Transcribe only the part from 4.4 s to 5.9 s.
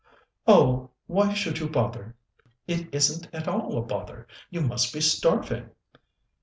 You must be starving."